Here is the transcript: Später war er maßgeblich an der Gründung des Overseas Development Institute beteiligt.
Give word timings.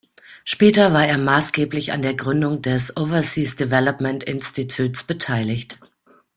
Später 0.45 0.93
war 0.93 1.05
er 1.05 1.19
maßgeblich 1.19 1.91
an 1.91 2.01
der 2.01 2.15
Gründung 2.15 2.63
des 2.63 2.97
Overseas 2.97 3.55
Development 3.55 4.23
Institute 4.23 5.03
beteiligt. 5.05 5.77